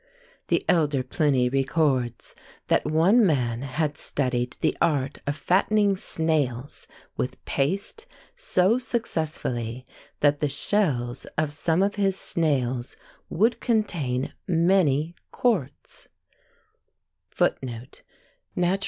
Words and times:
The 0.47 0.65
elder 0.67 1.03
Pliny 1.03 1.47
records, 1.47 2.33
that 2.69 2.87
one 2.89 3.23
man 3.23 3.61
had 3.61 3.99
studied 3.99 4.57
the 4.59 4.75
art 4.81 5.19
of 5.27 5.35
fattening 5.37 5.95
snails 5.95 6.87
with 7.17 7.45
paste 7.45 8.07
so 8.35 8.79
successfully, 8.79 9.85
that 10.21 10.39
the 10.39 10.47
shells 10.49 11.25
of 11.37 11.53
some 11.53 11.83
of 11.83 11.97
his 11.97 12.17
snails 12.17 12.97
would 13.29 13.59
contain 13.59 14.33
many 14.47 15.13
quarts. 15.29 16.07